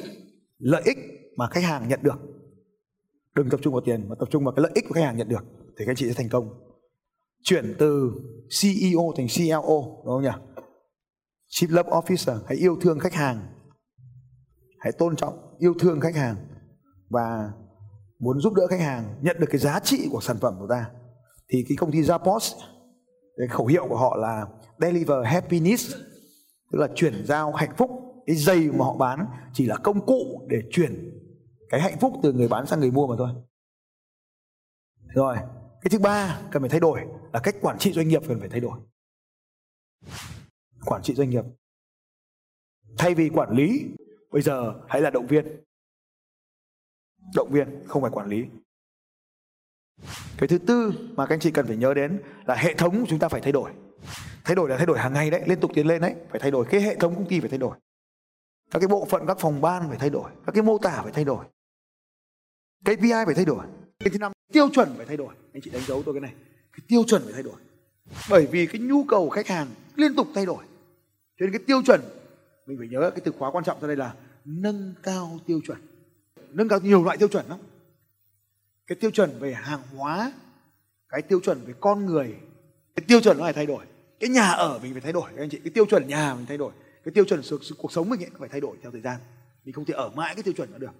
lợi 0.59 0.83
ích 0.85 0.99
mà 1.37 1.49
khách 1.49 1.65
hàng 1.65 1.89
nhận 1.89 2.01
được. 2.03 2.19
Đừng 3.35 3.51
tập 3.51 3.61
trung 3.63 3.73
vào 3.73 3.83
tiền 3.85 4.09
mà 4.09 4.15
tập 4.19 4.29
trung 4.31 4.45
vào 4.45 4.55
cái 4.55 4.63
lợi 4.63 4.73
ích 4.75 4.85
của 4.89 4.95
khách 4.95 5.05
hàng 5.05 5.17
nhận 5.17 5.29
được 5.29 5.45
thì 5.79 5.85
các 5.85 5.91
anh 5.91 5.97
chị 5.97 6.09
sẽ 6.09 6.15
thành 6.15 6.29
công. 6.29 6.49
Chuyển 7.43 7.75
từ 7.79 8.11
CEO 8.63 9.13
thành 9.17 9.27
CLO 9.37 9.79
đúng 10.05 10.07
không 10.07 10.23
nhỉ? 10.23 10.63
Chief 11.49 11.77
Love 11.77 11.91
Officer, 11.91 12.39
hãy 12.47 12.57
yêu 12.57 12.77
thương 12.81 12.99
khách 12.99 13.15
hàng. 13.15 13.47
Hãy 14.79 14.93
tôn 14.93 15.17
trọng, 15.17 15.57
yêu 15.59 15.75
thương 15.81 16.01
khách 16.01 16.17
hàng 16.17 16.37
và 17.09 17.53
muốn 18.19 18.41
giúp 18.41 18.55
đỡ 18.55 18.67
khách 18.67 18.81
hàng 18.81 19.19
nhận 19.23 19.37
được 19.41 19.47
cái 19.51 19.59
giá 19.59 19.81
trị 19.81 20.09
của 20.11 20.21
sản 20.21 20.37
phẩm 20.41 20.55
của 20.59 20.67
ta. 20.71 20.87
Thì 21.49 21.65
cái 21.69 21.77
công 21.77 21.93
ty 21.93 22.01
Zappos 22.01 22.55
cái 23.37 23.49
khẩu 23.49 23.67
hiệu 23.67 23.87
của 23.89 23.97
họ 23.97 24.17
là 24.17 24.47
deliver 24.79 25.27
happiness, 25.27 25.95
tức 26.73 26.79
là 26.79 26.89
chuyển 26.95 27.27
giao 27.27 27.53
hạnh 27.53 27.75
phúc. 27.77 27.91
Cái 28.27 28.37
dây 28.37 28.73
mà 28.73 28.85
họ 28.85 28.97
bán 28.97 29.27
chỉ 29.53 29.67
là 29.67 29.77
công 29.77 30.07
cụ 30.07 30.47
để 30.49 30.63
chuyển 30.71 31.21
cái 31.69 31.81
hạnh 31.81 31.99
phúc 32.01 32.13
từ 32.23 32.33
người 32.33 32.49
bán 32.49 32.67
sang 32.67 32.81
người 32.81 32.91
mua 32.91 33.07
mà 33.07 33.15
thôi. 33.19 33.31
Rồi, 35.15 35.37
cái 35.81 35.91
thứ 35.91 35.99
ba 35.99 36.41
cần 36.51 36.63
phải 36.63 36.69
thay 36.69 36.81
đổi 36.81 37.01
là 37.33 37.41
cách 37.43 37.57
quản 37.61 37.79
trị 37.79 37.93
doanh 37.93 38.09
nghiệp 38.09 38.23
cần 38.29 38.41
phải 38.41 38.49
thay 38.49 38.61
đổi. 38.61 38.81
Quản 40.85 41.03
trị 41.03 41.15
doanh 41.15 41.31
nghiệp. 41.31 41.45
Thay 42.99 43.15
vì 43.15 43.29
quản 43.29 43.51
lý, 43.51 43.87
bây 44.31 44.43
giờ 44.43 44.75
hãy 44.89 45.01
là 45.01 45.11
động 45.11 45.27
viên. 45.27 45.65
Động 47.35 47.51
viên 47.51 47.87
không 47.87 48.03
phải 48.03 48.11
quản 48.11 48.29
lý 48.29 48.45
cái 50.39 50.49
thứ 50.49 50.59
tư 50.59 50.93
mà 51.17 51.27
các 51.27 51.35
anh 51.35 51.41
chị 51.41 51.51
cần 51.51 51.67
phải 51.67 51.77
nhớ 51.77 51.95
đến 51.95 52.21
là 52.47 52.55
hệ 52.55 52.75
thống 52.75 53.01
của 53.01 53.07
chúng 53.09 53.19
ta 53.19 53.29
phải 53.29 53.41
thay 53.41 53.53
đổi. 53.53 53.71
Thay 54.45 54.55
đổi 54.55 54.69
là 54.69 54.77
thay 54.77 54.87
đổi 54.87 54.99
hàng 54.99 55.13
ngày 55.13 55.31
đấy, 55.31 55.43
liên 55.47 55.61
tục 55.61 55.71
tiến 55.75 55.87
lên 55.87 56.01
đấy, 56.01 56.15
phải 56.31 56.41
thay 56.41 56.51
đổi. 56.51 56.67
Cái 56.71 56.81
hệ 56.81 56.95
thống 56.95 57.15
công 57.15 57.29
ty 57.29 57.41
phải 57.41 57.49
thay 57.49 57.59
đổi. 57.59 57.77
Các 58.71 58.79
cái 58.79 58.89
bộ 58.89 59.07
phận, 59.11 59.27
các 59.27 59.39
phòng 59.41 59.61
ban 59.61 59.89
phải 59.89 59.99
thay 59.99 60.11
đổi. 60.11 60.31
Các 60.47 60.53
cái 60.53 60.63
mô 60.63 60.79
tả 60.79 61.03
phải 61.03 61.13
thay 61.13 61.25
đổi. 61.25 61.45
KPI 62.85 63.25
phải 63.27 63.35
thay 63.35 63.45
đổi. 63.45 63.67
Cái 63.99 64.11
thứ 64.11 64.19
năm, 64.19 64.33
tiêu 64.53 64.69
chuẩn 64.73 64.89
phải 64.97 65.07
thay 65.07 65.17
đổi. 65.17 65.35
Anh 65.53 65.63
chị 65.63 65.71
đánh 65.71 65.83
dấu 65.87 66.03
tôi 66.03 66.15
cái 66.15 66.21
này. 66.21 66.33
Cái 66.73 66.85
tiêu 66.89 67.05
chuẩn 67.07 67.23
phải 67.25 67.33
thay 67.33 67.43
đổi. 67.43 67.55
Bởi 68.31 68.47
vì 68.47 68.67
cái 68.67 68.81
nhu 68.81 69.05
cầu 69.05 69.31
khách 69.31 69.47
hàng 69.47 69.67
liên 69.97 70.15
tục 70.15 70.27
thay 70.35 70.47
đổi. 70.47 70.65
Cho 71.41 71.47
nên 71.47 71.53
cái 71.53 71.61
tiêu 71.67 71.83
chuẩn, 71.87 72.01
mình 72.67 72.79
phải 72.79 72.89
nhớ 72.89 73.11
cái 73.11 73.21
từ 73.25 73.33
khóa 73.39 73.51
quan 73.51 73.65
trọng 73.65 73.81
ra 73.81 73.87
đây 73.87 73.97
là 73.97 74.15
nâng 74.45 74.95
cao 75.03 75.39
tiêu 75.47 75.61
chuẩn. 75.67 75.79
Nâng 76.51 76.69
cao 76.69 76.81
nhiều 76.81 77.05
loại 77.05 77.17
tiêu 77.17 77.29
chuẩn 77.29 77.47
lắm 77.49 77.59
cái 78.87 78.97
tiêu 79.01 79.11
chuẩn 79.11 79.39
về 79.39 79.55
hàng 79.55 79.83
hóa, 79.97 80.33
cái 81.09 81.23
tiêu 81.23 81.41
chuẩn 81.41 81.65
về 81.65 81.75
con 81.81 82.07
người, 82.07 82.35
cái 82.97 83.05
tiêu 83.09 83.21
chuẩn 83.21 83.39
nó 83.39 83.45
phải 83.45 83.53
thay 83.53 83.67
đổi. 83.67 83.85
Cái 84.21 84.31
nhà 84.31 84.49
ở 84.49 84.79
mình 84.83 84.93
phải 84.93 85.01
thay 85.01 85.13
đổi, 85.13 85.31
các 85.37 85.43
anh 85.43 85.51
chị. 85.51 85.61
Cái 85.65 85.71
tiêu 85.75 85.87
chuẩn 85.87 86.09
nhà 86.09 86.35
mình 86.35 86.47
thay 86.47 86.59
đổi. 86.59 86.73
Cái 87.05 87.13
tiêu 87.15 87.25
chuẩn 87.25 87.41
cuộc 87.79 87.93
sống 87.93 88.09
mình 88.09 88.21
ấy 88.21 88.31
phải 88.39 88.49
thay 88.49 88.61
đổi 88.61 88.77
theo 88.83 88.93
thời 88.93 89.01
gian. 89.01 89.21
Mình 89.65 89.75
không 89.75 89.85
thể 89.85 89.95
ở 89.95 90.11
mãi 90.11 90.35
cái 90.35 90.43
tiêu 90.43 90.55
chuẩn 90.57 90.73
đó 90.73 90.79
được. 90.79 90.93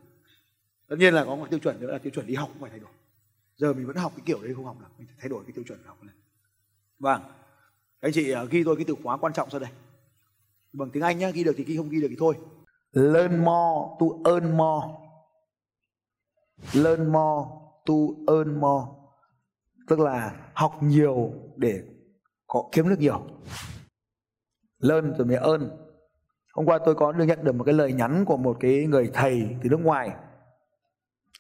Tất 0.89 0.97
nhiên 0.99 1.15
là 1.15 1.25
có 1.25 1.37
một 1.37 1.47
tiêu 1.51 1.59
chuẩn 1.59 1.81
nữa 1.81 1.93
là 1.93 1.99
tiêu 1.99 2.11
chuẩn 2.11 2.27
đi 2.27 2.35
học 2.35 2.49
cũng 2.53 2.61
phải 2.61 2.71
thay 2.71 2.81
đổi. 2.81 2.91
Giờ 3.57 3.73
mình 3.73 3.87
vẫn 3.87 3.97
học 3.97 4.13
cái 4.17 4.23
kiểu 4.27 4.43
đấy 4.43 4.55
không 4.55 4.65
học 4.65 4.77
được, 4.81 4.87
mình 4.99 5.07
phải 5.07 5.17
thay 5.21 5.29
đổi 5.29 5.45
cái 5.47 5.53
tiêu 5.53 5.65
chuẩn 5.69 5.83
học 5.85 6.03
này 6.03 6.15
vâng. 6.99 7.23
Anh 8.01 8.13
chị 8.13 8.31
à, 8.31 8.45
ghi 8.45 8.65
tôi 8.65 8.77
cái 8.77 8.85
từ 8.89 8.95
khóa 9.03 9.17
quan 9.17 9.33
trọng 9.33 9.51
sau 9.51 9.61
đây. 9.61 9.71
Bằng 10.73 10.91
tiếng 10.91 11.03
anh 11.03 11.19
nhá, 11.19 11.31
ghi 11.31 11.45
được 11.45 11.55
thì 11.57 11.65
ghi, 11.65 11.77
không 11.77 11.89
ghi 11.89 12.01
được 12.01 12.07
thì 12.11 12.17
thôi. 12.19 12.35
Learn 12.93 13.45
more 13.45 13.97
to 14.01 14.31
earn 14.31 14.57
more. 14.57 14.87
Learn 16.73 17.13
more 17.13 17.64
tu 17.85 18.25
earn 18.29 18.61
more. 18.61 18.87
Tức 19.89 19.99
là 19.99 20.51
học 20.55 20.79
nhiều 20.83 21.33
để 21.57 21.83
có 22.47 22.69
kiếm 22.73 22.89
được 22.89 22.99
nhiều. 22.99 23.27
Learn 24.79 25.15
rồi 25.15 25.27
mới 25.27 25.37
earn. 25.37 25.71
Hôm 26.53 26.67
qua 26.67 26.79
tôi 26.85 26.95
có 26.95 27.13
được 27.13 27.25
nhận 27.25 27.45
được 27.45 27.53
một 27.53 27.65
cái 27.65 27.75
lời 27.75 27.93
nhắn 27.93 28.25
của 28.25 28.37
một 28.37 28.57
cái 28.61 28.87
người 28.87 29.11
thầy 29.15 29.57
từ 29.63 29.69
nước 29.69 29.81
ngoài. 29.81 30.17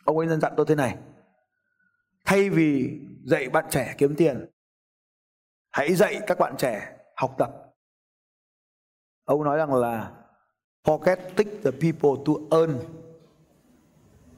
Ông 0.05 0.19
ấy 0.19 0.29
dặn 0.41 0.53
tôi 0.57 0.67
thế 0.69 0.75
này. 0.75 0.99
Thay 2.25 2.51
vì 2.51 3.01
dạy 3.25 3.49
bạn 3.49 3.65
trẻ 3.71 3.95
kiếm 3.99 4.15
tiền, 4.17 4.51
hãy 5.71 5.95
dạy 5.95 6.21
các 6.27 6.39
bạn 6.39 6.55
trẻ 6.59 6.97
học 7.17 7.35
tập. 7.39 7.51
Ông 9.25 9.45
nói 9.45 9.59
rằng 9.59 9.75
là, 9.75 10.13
forget 10.85 11.17
the 11.37 11.71
people 11.71 12.25
to 12.27 12.33
earn 12.59 12.79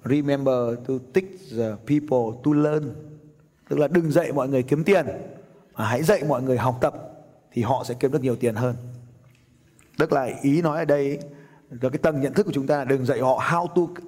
remember 0.09 0.79
to 0.89 0.95
teach 1.15 1.51
the 1.51 1.71
people 1.87 2.41
to 2.45 2.51
learn. 2.53 2.95
Tức 3.69 3.79
là 3.79 3.89
đừng 3.89 4.11
dạy 4.11 4.33
mọi 4.33 4.49
người 4.49 4.63
kiếm 4.63 4.85
tiền, 4.85 5.07
mà 5.75 5.85
hãy 5.85 6.03
dạy 6.03 6.23
mọi 6.29 6.43
người 6.43 6.59
học 6.59 6.79
tập, 6.81 6.95
thì 7.53 7.63
họ 7.63 7.85
sẽ 7.85 7.95
kiếm 8.01 8.13
được 8.13 8.23
nhiều 8.23 8.37
tiền 8.37 8.55
hơn. 8.55 8.77
Tức 9.99 10.13
là 10.13 10.31
ý 10.43 10.63
nói 10.63 10.79
ở 10.79 10.85
đây, 10.85 11.19
là 11.71 11.89
cái 11.91 11.99
tầng 11.99 12.21
nhận 12.21 12.35
thức 12.35 12.47
của 12.47 12.53
chúng 12.53 12.67
ta 12.67 12.79
là 12.79 12.85
đừng 12.85 13.07
dạy 13.07 13.21
họ 13.21 13.39
how 13.39 13.67
to, 13.67 14.03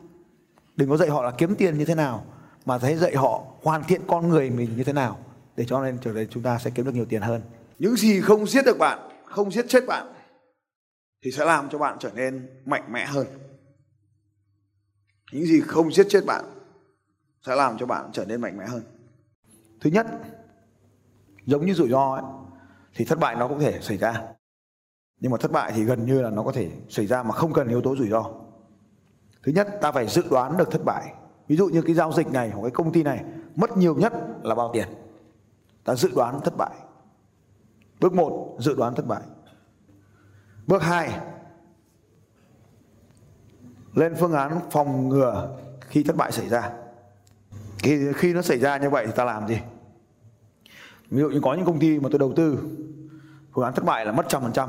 đừng 0.77 0.89
có 0.89 0.97
dạy 0.97 1.09
họ 1.09 1.23
là 1.23 1.31
kiếm 1.31 1.55
tiền 1.55 1.79
như 1.79 1.85
thế 1.85 1.95
nào, 1.95 2.25
mà 2.67 2.79
hãy 2.83 2.97
dạy 2.97 3.17
họ 3.17 3.45
hoàn 3.63 3.85
thiện 3.85 4.01
con 4.07 4.29
người 4.29 4.51
mình 4.51 4.71
như 4.77 4.85
thế 4.85 4.93
nào, 4.93 5.19
để 5.57 5.65
cho 5.65 5.83
nên 5.83 5.99
trở 5.99 6.13
nên 6.13 6.29
chúng 6.31 6.43
ta 6.43 6.59
sẽ 6.59 6.71
kiếm 6.71 6.85
được 6.85 6.95
nhiều 6.95 7.05
tiền 7.05 7.23
hơn. 7.23 7.41
Những 7.79 7.97
gì 7.97 8.21
không 8.21 8.47
giết 8.47 8.65
được 8.65 8.79
bạn, 8.79 8.99
không 9.25 9.51
giết 9.51 9.65
chết 9.69 9.87
bạn, 9.87 10.07
thì 11.25 11.31
sẽ 11.31 11.45
làm 11.45 11.69
cho 11.69 11.79
bạn 11.79 11.97
trở 12.01 12.11
nên 12.15 12.49
mạnh 12.67 12.93
mẽ 12.93 13.07
hơn 13.07 13.27
những 15.33 15.45
gì 15.45 15.61
không 15.61 15.93
giết 15.93 16.07
chết 16.09 16.25
bạn 16.27 16.45
sẽ 17.47 17.55
làm 17.55 17.79
cho 17.79 17.87
bạn 17.87 18.11
trở 18.13 18.25
nên 18.25 18.41
mạnh 18.41 18.57
mẽ 18.57 18.67
hơn. 18.67 18.83
Thứ 19.81 19.91
nhất 19.91 20.07
giống 21.47 21.67
như 21.67 21.75
rủi 21.75 21.89
ro 21.89 22.15
ấy, 22.15 22.23
thì 22.95 23.05
thất 23.05 23.19
bại 23.19 23.37
nó 23.37 23.49
cũng 23.49 23.59
thể 23.59 23.81
xảy 23.81 23.99
ra. 23.99 24.23
Nhưng 25.21 25.33
mà 25.33 25.39
thất 25.41 25.53
bại 25.53 25.73
thì 25.75 25.85
gần 25.85 26.07
như 26.07 26.23
là 26.23 26.31
nó 26.31 26.43
có 26.43 26.53
thể 26.53 26.71
xảy 26.89 27.07
ra 27.07 27.23
mà 27.23 27.33
không 27.33 27.53
cần 27.53 27.69
yếu 27.69 27.83
tố 27.83 27.97
rủi 27.97 28.09
ro. 28.09 28.25
Thứ 29.43 29.53
nhất 29.53 29.69
ta 29.81 29.93
phải 29.93 30.09
dự 30.09 30.23
đoán 30.31 30.57
được 30.57 30.71
thất 30.71 30.85
bại. 30.85 31.15
Ví 31.49 31.57
dụ 31.57 31.69
như 31.69 31.83
cái 31.83 31.95
giao 31.95 32.13
dịch 32.13 32.33
này 32.33 32.51
hoặc 32.51 32.63
cái 32.63 32.71
công 32.71 32.93
ty 32.93 33.03
này 33.03 33.25
mất 33.57 33.77
nhiều 33.77 33.95
nhất 33.95 34.13
là 34.43 34.55
bao 34.55 34.71
tiền? 34.73 34.89
Ta 35.85 35.95
dự 35.95 36.11
đoán 36.15 36.41
thất 36.41 36.57
bại. 36.57 36.75
Bước 38.01 38.13
một 38.13 38.57
dự 38.59 38.75
đoán 38.75 38.95
thất 38.95 39.07
bại. 39.07 39.23
Bước 40.67 40.83
hai 40.83 41.21
lên 43.99 44.15
phương 44.21 44.33
án 44.33 44.61
phòng 44.71 45.09
ngừa 45.09 45.57
khi 45.81 46.03
thất 46.03 46.17
bại 46.17 46.33
xảy 46.33 46.49
ra. 46.49 46.71
Khi 47.79 48.13
khi 48.15 48.35
nó 48.35 48.43
xảy 48.43 48.59
ra 48.59 48.79
như 48.79 48.91
vậy 48.91 49.07
thì 49.07 49.13
ta 49.17 49.25
làm 49.25 49.49
gì? 49.49 49.59
Ví 51.11 51.21
dụ 51.21 51.29
như 51.29 51.41
có 51.41 51.55
những 51.55 51.65
công 51.65 51.79
ty 51.79 51.99
mà 51.99 52.09
tôi 52.13 52.19
đầu 52.19 52.33
tư, 52.37 52.59
phương 53.55 53.65
án 53.65 53.75
thất 53.75 53.85
bại 53.85 54.07
là 54.07 54.13
mất 54.13 54.27
trăm 54.29 54.43
phần 54.43 54.53
trăm. 54.53 54.69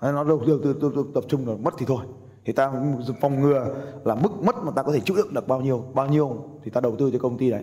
Nó 0.00 0.24
đầu 0.24 0.42
tư 0.46 0.74
tập 1.14 1.24
trung 1.28 1.48
là 1.48 1.54
mất 1.54 1.74
thì 1.78 1.86
thôi. 1.86 2.04
Thì 2.44 2.52
ta 2.52 2.72
phòng 3.20 3.40
ngừa 3.40 3.74
là 4.04 4.14
mức 4.14 4.42
mất 4.42 4.56
mà 4.56 4.72
ta 4.76 4.82
có 4.82 4.92
thể 4.92 5.00
chịu 5.00 5.16
đựng 5.16 5.34
được 5.34 5.48
bao 5.48 5.60
nhiêu 5.60 5.84
bao 5.94 6.06
nhiêu 6.06 6.44
thì 6.64 6.70
ta 6.70 6.80
đầu 6.80 6.96
tư 6.98 7.10
cho 7.12 7.18
công 7.18 7.38
ty 7.38 7.50
đấy. 7.50 7.62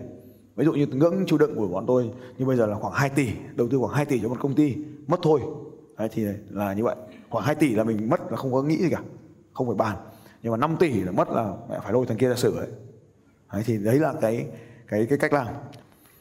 Ví 0.56 0.64
dụ 0.64 0.72
như 0.72 0.86
ngưỡng 0.86 1.24
chịu 1.26 1.38
đựng 1.38 1.56
của 1.56 1.68
bọn 1.68 1.84
tôi 1.86 2.10
như 2.38 2.46
bây 2.46 2.56
giờ 2.56 2.66
là 2.66 2.74
khoảng 2.74 2.94
2 2.94 3.08
tỷ, 3.08 3.28
đầu 3.54 3.68
tư 3.70 3.78
khoảng 3.78 3.94
2 3.94 4.04
tỷ 4.04 4.20
cho 4.20 4.28
một 4.28 4.36
công 4.40 4.54
ty, 4.54 4.76
mất 5.06 5.20
thôi. 5.22 5.40
Đấy, 5.98 6.08
thì 6.12 6.24
là 6.50 6.72
như 6.72 6.84
vậy. 6.84 6.96
Khoảng 7.30 7.44
2 7.44 7.54
tỷ 7.54 7.74
là 7.74 7.84
mình 7.84 8.08
mất 8.10 8.30
là 8.30 8.36
không 8.36 8.52
có 8.52 8.62
nghĩ 8.62 8.76
gì 8.76 8.88
cả, 8.90 9.02
không 9.52 9.66
phải 9.66 9.76
bàn 9.76 9.96
nhưng 10.46 10.50
mà 10.52 10.56
5 10.56 10.76
tỷ 10.76 11.00
là 11.00 11.12
mất 11.12 11.28
là 11.28 11.52
mẹ 11.70 11.78
phải 11.82 11.92
lôi 11.92 12.06
thằng 12.06 12.18
kia 12.18 12.28
ra 12.28 12.34
xử 12.34 12.56
đấy. 12.58 12.68
đấy, 13.52 13.62
thì 13.66 13.78
đấy 13.78 13.98
là 13.98 14.14
cái 14.20 14.46
cái 14.88 15.06
cái 15.08 15.18
cách 15.18 15.32
làm. 15.32 15.46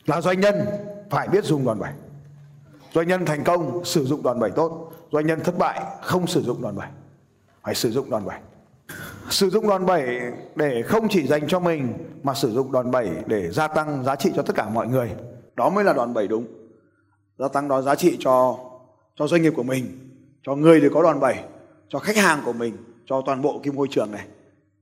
Là 0.06 0.22
doanh 0.22 0.40
nhân 0.40 0.56
phải 1.10 1.28
biết 1.28 1.44
dùng 1.44 1.66
đòn 1.66 1.80
bẩy. 1.80 1.92
Doanh 2.94 3.08
nhân 3.08 3.26
thành 3.26 3.44
công 3.44 3.86
sử 3.86 4.06
dụng 4.06 4.24
đòn 4.24 4.40
bẩy 4.40 4.52
tốt. 4.52 4.92
Doanh 5.12 5.28
nhân 5.28 5.40
thất 5.44 5.58
bại 5.58 5.82
không 6.02 6.28
sử 6.28 6.42
dụng 6.42 6.62
đòn 6.62 6.76
bẩy. 6.76 6.88
Phải 7.64 7.76
sử 7.76 7.92
dụng 7.92 8.10
đòn 8.10 8.26
bẩy. 8.26 8.40
Sử 9.30 9.50
dụng 9.50 9.68
đòn 9.68 9.86
bẩy 9.86 10.20
để 10.56 10.82
không 10.82 11.08
chỉ 11.10 11.28
dành 11.28 11.48
cho 11.48 11.60
mình, 11.60 11.94
mà 12.24 12.34
sử 12.34 12.52
dụng 12.52 12.72
đòn 12.72 12.92
bẩy 12.92 13.10
để 13.26 13.52
gia 13.52 13.68
tăng 13.68 14.04
giá 14.04 14.16
trị 14.16 14.32
cho 14.36 14.42
tất 14.42 14.56
cả 14.56 14.70
mọi 14.70 14.88
người. 14.88 15.10
Đó 15.56 15.70
mới 15.70 15.84
là 15.84 15.94
đòn 15.94 16.14
bẩy 16.14 16.28
đúng. 16.28 16.46
Gia 17.38 17.48
tăng 17.48 17.68
đó 17.68 17.82
giá 17.82 17.96
trị 17.96 18.18
cho 18.20 18.58
cho 19.16 19.28
doanh 19.28 19.42
nghiệp 19.42 19.54
của 19.56 19.64
mình, 19.64 19.86
cho 20.44 20.56
người 20.56 20.82
để 20.82 20.90
có 20.94 21.04
đòn 21.04 21.20
bẩy, 21.20 21.36
cho 21.90 22.00
khách 22.00 22.18
hàng 22.18 22.42
của 22.46 22.54
mình 22.54 22.78
cho 23.06 23.22
toàn 23.26 23.42
bộ 23.42 23.60
cái 23.64 23.74
môi 23.74 23.88
trường 23.92 24.12
này. 24.12 24.28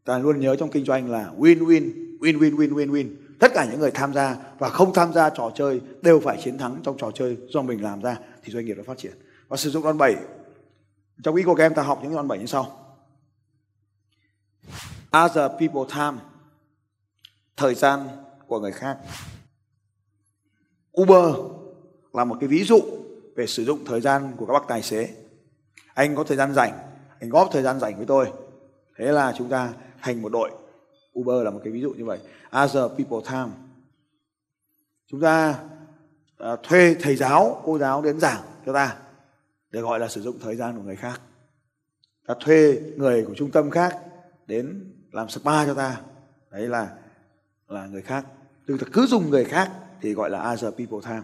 Ta 0.06 0.18
luôn 0.18 0.40
nhớ 0.40 0.56
trong 0.56 0.72
kinh 0.72 0.86
doanh 0.86 1.12
là 1.12 1.32
win 1.38 1.66
win 1.66 1.92
win 2.20 2.40
win 2.40 2.56
win 2.56 2.74
win 2.74 2.92
win. 2.92 3.16
Tất 3.40 3.52
cả 3.54 3.68
những 3.72 3.80
người 3.80 3.92
tham 3.92 4.14
gia 4.14 4.36
và 4.60 4.70
không 4.70 4.94
tham 4.94 5.14
gia 5.14 5.30
trò 5.30 5.52
chơi 5.56 5.82
đều 6.02 6.20
phải 6.20 6.42
chiến 6.44 6.58
thắng 6.58 6.78
trong 6.84 6.98
trò 6.98 7.12
chơi 7.12 7.38
do 7.50 7.62
mình 7.62 7.84
làm 7.84 8.02
ra 8.02 8.18
thì 8.44 8.54
doanh 8.54 8.66
nghiệp 8.66 8.74
nó 8.78 8.84
phát 8.84 8.98
triển. 8.98 9.14
Và 9.48 9.58
sử 9.58 9.70
dụng 9.70 9.84
đòn 9.84 9.98
bẩy 9.98 10.16
trong 11.24 11.36
ý 11.36 11.44
của 11.44 11.56
các 11.56 11.64
em, 11.64 11.74
ta 11.74 11.82
học 11.82 12.00
những 12.04 12.16
đòn 12.16 12.28
bẩy 12.28 12.40
như 12.40 12.46
sau. 12.46 12.80
Other 15.26 15.52
people 15.60 15.96
time. 15.96 16.18
Thời 17.58 17.76
gian 17.76 18.08
của 18.48 18.60
người 18.60 18.72
khác. 18.72 18.98
Uber 21.02 21.36
là 22.14 22.24
một 22.24 22.38
cái 22.40 22.48
ví 22.48 22.64
dụ 22.64 22.82
về 23.36 23.48
sử 23.48 23.66
dụng 23.66 23.86
thời 23.86 24.02
gian 24.02 24.32
của 24.38 24.46
các 24.46 24.54
bác 24.54 24.68
tài 24.68 24.82
xế. 24.82 25.10
Anh 25.94 26.16
có 26.16 26.24
thời 26.24 26.38
gian 26.38 26.54
rảnh 26.54 26.93
anh 27.24 27.30
góp 27.30 27.50
thời 27.52 27.64
gian 27.64 27.80
rảnh 27.80 27.98
với 27.98 28.06
tôi. 28.06 28.32
Thế 28.98 29.06
là 29.06 29.34
chúng 29.38 29.50
ta 29.50 29.74
thành 30.02 30.22
một 30.22 30.30
đội. 30.32 30.52
Uber 31.20 31.44
là 31.44 31.52
một 31.52 31.62
cái 31.64 31.74
ví 31.74 31.82
dụ 31.82 31.94
như 31.94 32.06
vậy. 32.06 32.20
Other 32.64 32.84
people 32.98 33.32
time. 33.32 33.50
Chúng 35.08 35.22
ta 35.22 35.60
uh, 36.44 36.60
thuê 36.64 36.96
thầy 37.02 37.16
giáo 37.16 37.62
cô 37.66 37.78
giáo 37.78 38.02
đến 38.02 38.20
giảng 38.20 38.42
cho 38.66 38.74
ta 38.74 38.96
để 39.72 39.82
gọi 39.82 40.00
là 40.00 40.08
sử 40.08 40.22
dụng 40.22 40.40
thời 40.40 40.56
gian 40.56 40.78
của 40.78 40.84
người 40.84 40.96
khác. 40.96 41.22
Ta 42.28 42.34
thuê 42.40 42.82
người 42.96 43.26
của 43.26 43.34
trung 43.36 43.52
tâm 43.52 43.70
khác 43.70 44.00
đến 44.48 44.94
làm 45.12 45.30
spa 45.30 45.66
cho 45.66 45.74
ta. 45.74 46.02
Đấy 46.52 46.68
là 46.68 46.96
là 47.68 47.86
người 47.86 48.02
khác. 48.02 48.26
Tức 48.68 48.78
ta 48.82 48.88
cứ 48.94 49.06
dùng 49.06 49.30
người 49.30 49.46
khác 49.46 49.72
thì 50.02 50.14
gọi 50.14 50.30
là 50.30 50.52
other 50.52 50.74
people 50.74 51.00
time. 51.06 51.24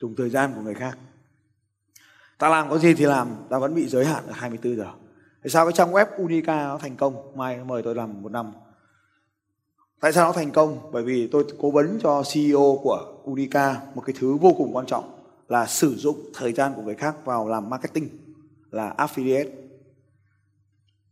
Dùng 0.00 0.16
thời 0.16 0.30
gian 0.30 0.52
của 0.54 0.60
người 0.60 0.74
khác. 0.74 0.98
Ta 2.38 2.48
làm 2.48 2.70
có 2.70 2.78
gì 2.78 2.94
thì 2.94 3.04
làm. 3.04 3.28
Ta 3.50 3.58
vẫn 3.58 3.74
bị 3.74 3.88
giới 3.88 4.04
hạn 4.04 4.26
ở 4.26 4.32
24 4.32 4.76
giờ 4.76 4.90
tại 5.44 5.50
sao 5.50 5.66
cái 5.66 5.72
trang 5.72 5.92
web 5.92 6.06
Unica 6.16 6.64
nó 6.64 6.78
thành 6.78 6.96
công? 6.96 7.36
Mai 7.36 7.64
mời 7.64 7.82
tôi 7.82 7.94
làm 7.94 8.22
một 8.22 8.32
năm. 8.32 8.52
Tại 10.00 10.12
sao 10.12 10.26
nó 10.26 10.32
thành 10.32 10.50
công? 10.50 10.92
Bởi 10.92 11.02
vì 11.02 11.28
tôi 11.32 11.44
cố 11.58 11.70
vấn 11.70 11.98
cho 12.02 12.22
CEO 12.34 12.78
của 12.82 13.16
Unica 13.24 13.80
một 13.94 14.02
cái 14.06 14.14
thứ 14.18 14.36
vô 14.36 14.54
cùng 14.58 14.76
quan 14.76 14.86
trọng 14.86 15.24
là 15.48 15.66
sử 15.66 15.94
dụng 15.94 16.20
thời 16.34 16.52
gian 16.52 16.72
của 16.76 16.82
người 16.82 16.94
khác 16.94 17.16
vào 17.24 17.48
làm 17.48 17.70
marketing, 17.70 18.08
là 18.70 18.94
affiliate. 18.98 19.50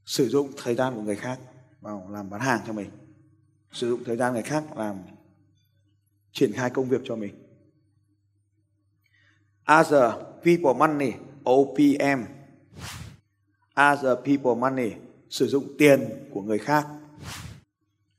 Sử 0.04 0.28
dụng 0.28 0.48
thời 0.56 0.74
gian 0.74 0.94
của 0.94 1.02
người 1.02 1.16
khác 1.16 1.38
vào 1.80 2.08
làm 2.10 2.30
bán 2.30 2.40
hàng 2.40 2.60
cho 2.66 2.72
mình. 2.72 2.90
Sử 3.72 3.90
dụng 3.90 4.04
thời 4.04 4.16
gian 4.16 4.32
người 4.32 4.42
khác 4.42 4.64
làm 4.76 4.96
triển 6.32 6.52
khai 6.52 6.70
công 6.70 6.88
việc 6.88 7.00
cho 7.04 7.16
mình. 7.16 7.34
Other 9.80 10.12
people 10.44 10.72
money 10.78 11.12
OPM 11.50 12.41
other 13.80 14.18
people 14.24 14.54
money, 14.58 14.92
sử 15.30 15.46
dụng 15.46 15.64
tiền 15.78 16.00
của 16.30 16.42
người 16.42 16.58
khác. 16.58 16.86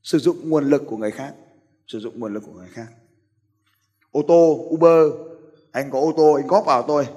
Sử 0.04 0.20
dụng 0.20 0.50
nguồn 0.50 0.70
lực 0.70 0.84
của 0.88 0.98
người 0.98 1.12
khác. 1.12 1.36
Sử 1.88 2.00
dụng 2.00 2.20
nguồn 2.20 2.34
lực 2.34 2.44
của 2.46 2.54
người 2.54 2.70
khác. 2.72 2.88
Ô 4.12 4.22
tô, 4.28 4.70
Uber, 4.70 5.14
anh 5.72 5.92
có 5.92 6.00
ô 6.00 6.14
tô, 6.18 6.34
anh 6.34 6.48
góp 6.48 6.66
vào 6.66 6.84
tôi 6.88 7.08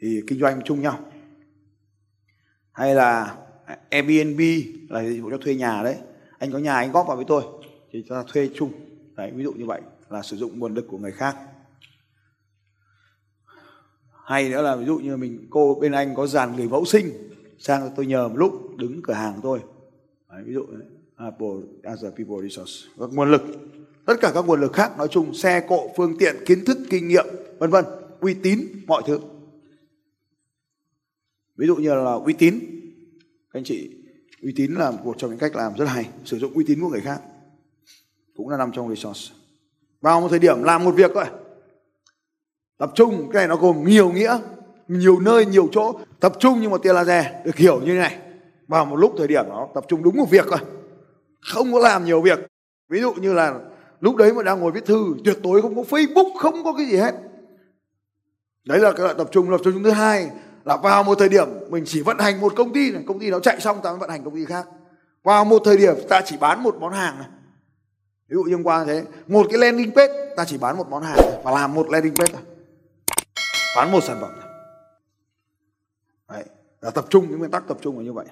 thì 0.00 0.22
kinh 0.26 0.40
doanh 0.40 0.62
chung 0.64 0.80
nhau. 0.80 0.98
Hay 2.72 2.94
là 2.94 3.36
Airbnb 3.90 4.40
là 4.88 5.04
dịch 5.04 5.20
vụ 5.20 5.30
cho 5.30 5.38
thuê 5.38 5.54
nhà 5.54 5.82
đấy. 5.82 5.96
Anh 6.38 6.52
có 6.52 6.58
nhà 6.58 6.74
anh 6.74 6.92
góp 6.92 7.06
vào 7.06 7.16
với 7.16 7.24
tôi, 7.28 7.44
thì 7.90 8.04
ta 8.08 8.24
thuê 8.32 8.50
chung. 8.54 8.72
Đấy, 9.16 9.32
ví 9.34 9.44
dụ 9.44 9.52
như 9.52 9.66
vậy 9.66 9.80
là 10.08 10.22
sử 10.22 10.36
dụng 10.36 10.58
nguồn 10.58 10.74
lực 10.74 10.86
của 10.88 10.98
người 10.98 11.12
khác 11.12 11.36
hay 14.24 14.48
nữa 14.48 14.62
là 14.62 14.76
ví 14.76 14.86
dụ 14.86 14.98
như 14.98 15.16
mình 15.16 15.46
cô 15.50 15.78
bên 15.80 15.92
anh 15.92 16.14
có 16.14 16.26
dàn 16.26 16.56
người 16.56 16.68
mẫu 16.68 16.84
sinh 16.84 17.10
sang 17.58 17.90
tôi 17.96 18.06
nhờ 18.06 18.28
một 18.28 18.36
lúc 18.36 18.76
đứng 18.76 19.02
cửa 19.02 19.12
hàng 19.12 19.40
tôi. 19.42 19.60
Đấy, 20.30 20.42
ví 20.46 20.54
dụ. 20.54 20.66
Apple 21.16 21.48
à, 21.82 21.90
as 21.90 22.04
a 22.04 22.10
people 22.10 22.48
resource. 22.48 22.72
Các 22.98 23.10
nguồn 23.12 23.30
lực. 23.30 23.42
Tất 24.06 24.14
cả 24.20 24.30
các 24.34 24.46
nguồn 24.46 24.60
lực 24.60 24.72
khác 24.72 24.98
nói 24.98 25.08
chung 25.10 25.34
xe 25.34 25.66
cộ 25.68 25.90
phương 25.96 26.18
tiện 26.18 26.36
kiến 26.46 26.64
thức 26.64 26.78
kinh 26.90 27.08
nghiệm 27.08 27.26
vân 27.58 27.70
vân. 27.70 27.84
Uy 28.20 28.34
tín 28.34 28.60
mọi 28.86 29.02
thứ. 29.06 29.18
Ví 31.56 31.66
dụ 31.66 31.76
như 31.76 31.94
là 31.94 32.12
uy 32.12 32.32
tín. 32.32 32.60
Các 33.52 33.58
anh 33.58 33.64
chị 33.64 33.90
uy 34.42 34.52
tín 34.56 34.74
là 34.74 34.90
một 34.90 35.14
trong 35.18 35.30
những 35.30 35.38
cách 35.38 35.56
làm 35.56 35.72
rất 35.78 35.84
hay. 35.84 36.08
Sử 36.24 36.38
dụng 36.38 36.52
uy 36.54 36.64
tín 36.64 36.80
của 36.80 36.88
người 36.88 37.00
khác. 37.00 37.20
Cũng 38.36 38.48
là 38.48 38.56
nằm 38.56 38.72
trong 38.72 38.88
resource. 38.88 39.34
Vào 40.00 40.20
một 40.20 40.28
thời 40.28 40.38
điểm 40.38 40.62
làm 40.62 40.84
một 40.84 40.94
việc 40.94 41.10
thôi 41.14 41.24
tập 42.78 42.92
trung, 42.94 43.30
cái 43.32 43.40
này 43.40 43.48
nó 43.48 43.56
gồm 43.56 43.84
nhiều 43.84 44.12
nghĩa, 44.12 44.38
nhiều 44.88 45.20
nơi, 45.20 45.46
nhiều 45.46 45.68
chỗ. 45.72 45.92
Tập 46.20 46.32
trung 46.38 46.58
nhưng 46.60 46.70
mà 46.70 46.78
tia 46.82 46.92
là 46.92 47.32
được 47.44 47.56
hiểu 47.56 47.80
như 47.80 47.92
này. 47.92 48.18
Vào 48.68 48.84
một 48.84 48.96
lúc 48.96 49.14
thời 49.18 49.26
điểm 49.26 49.44
nó 49.48 49.68
tập 49.74 49.84
trung 49.88 50.02
đúng 50.02 50.16
một 50.16 50.30
việc 50.30 50.44
thôi. 50.50 50.58
Không 51.52 51.72
có 51.72 51.78
làm 51.78 52.04
nhiều 52.04 52.20
việc. 52.20 52.38
Ví 52.88 53.00
dụ 53.00 53.12
như 53.12 53.32
là 53.32 53.54
lúc 54.00 54.16
đấy 54.16 54.32
mà 54.32 54.42
đang 54.42 54.60
ngồi 54.60 54.72
viết 54.72 54.86
thư, 54.86 55.14
tuyệt 55.24 55.38
đối 55.42 55.62
không 55.62 55.76
có 55.76 55.82
facebook, 55.82 56.38
không 56.38 56.64
có 56.64 56.72
cái 56.72 56.86
gì 56.86 56.96
hết. 56.96 57.14
Đấy 58.64 58.78
là 58.78 58.92
cái 58.92 59.02
loại 59.02 59.14
tập 59.18 59.28
trung 59.32 59.50
tập 59.50 59.60
trung 59.64 59.82
thứ 59.82 59.90
hai 59.90 60.30
là 60.64 60.76
vào 60.76 61.02
một 61.02 61.18
thời 61.18 61.28
điểm 61.28 61.48
mình 61.68 61.84
chỉ 61.86 62.00
vận 62.00 62.18
hành 62.18 62.40
một 62.40 62.52
công 62.56 62.72
ty 62.72 62.92
này, 62.92 63.02
công 63.06 63.18
ty 63.18 63.30
nó 63.30 63.40
chạy 63.40 63.60
xong 63.60 63.82
ta 63.82 63.90
mới 63.90 63.98
vận 63.98 64.10
hành 64.10 64.24
công 64.24 64.34
ty 64.34 64.44
khác. 64.44 64.66
Vào 65.22 65.44
một 65.44 65.62
thời 65.64 65.76
điểm 65.76 65.94
ta 66.08 66.20
chỉ 66.24 66.36
bán 66.36 66.62
một 66.62 66.76
món 66.80 66.92
hàng 66.92 67.18
này. 67.18 67.28
Ví 68.28 68.34
dụ 68.34 68.42
như 68.42 68.54
hôm 68.54 68.64
qua 68.64 68.84
thế, 68.84 69.04
một 69.26 69.46
cái 69.50 69.58
landing 69.58 69.90
page, 69.94 70.34
ta 70.36 70.44
chỉ 70.44 70.58
bán 70.58 70.76
một 70.76 70.88
món 70.90 71.02
hàng 71.02 71.18
và 71.44 71.50
làm 71.50 71.74
một 71.74 71.90
landing 71.90 72.14
page 72.14 72.32
thôi 72.32 72.42
bán 73.76 73.92
một 73.92 74.00
sản 74.04 74.18
phẩm 74.20 74.30
đấy, 76.28 76.44
là 76.80 76.90
tập 76.90 77.04
trung 77.10 77.26
những 77.30 77.38
nguyên 77.38 77.50
tắc 77.50 77.68
tập 77.68 77.78
trung 77.80 77.98
là 77.98 78.04
như 78.04 78.12
vậy. 78.12 78.26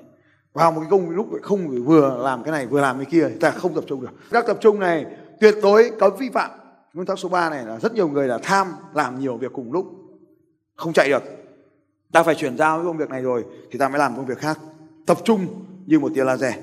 Vào 0.53 0.73
một 0.73 0.81
cái 0.81 0.91
công 0.91 1.11
lúc 1.11 1.29
không 1.43 1.85
vừa 1.85 2.23
làm 2.23 2.43
cái 2.43 2.53
này, 2.53 2.67
vừa 2.67 2.81
làm 2.81 2.97
cái 2.97 3.07
kia, 3.07 3.29
ta 3.41 3.51
không 3.51 3.75
tập 3.75 3.85
trung 3.87 4.01
được. 4.01 4.11
Các 4.31 4.47
tập 4.47 4.59
trung 4.61 4.81
này 4.81 5.07
tuyệt 5.41 5.55
đối 5.63 5.91
cấm 5.99 6.13
vi 6.19 6.31
phạm. 6.31 6.51
Nguyên 6.93 7.07
tắc 7.07 7.19
số 7.19 7.29
3 7.29 7.51
này 7.51 7.65
là 7.65 7.79
rất 7.79 7.95
nhiều 7.95 8.09
người 8.09 8.29
là 8.29 8.39
tham 8.43 8.73
làm 8.95 9.21
nhiều 9.21 9.37
việc 9.37 9.53
cùng 9.53 9.73
lúc, 9.73 9.87
không 10.77 10.93
chạy 10.93 11.09
được. 11.09 11.23
Ta 12.13 12.23
phải 12.23 12.35
chuyển 12.35 12.57
giao 12.59 12.79
cái 12.79 12.85
công 12.85 12.97
việc 12.97 13.11
này 13.11 13.23
rồi 13.23 13.45
thì 13.71 13.79
ta 13.79 13.89
mới 13.89 13.99
làm 13.99 14.17
công 14.17 14.27
việc 14.27 14.39
khác. 14.39 14.59
Tập 15.07 15.19
trung 15.25 15.47
như 15.87 15.99
một 15.99 16.13
tia 16.15 16.25
laser. 16.25 16.55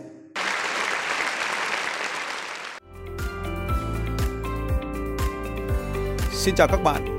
Xin 6.32 6.56
chào 6.56 6.68
các 6.68 6.84
bạn 6.84 7.19